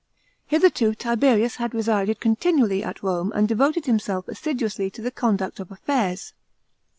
[0.49, 0.59] §15.
[0.87, 5.71] Hitherto Tiberius had resided continually at Rome, and devoted himself assiduously to the conduct of
[5.71, 6.33] affairs.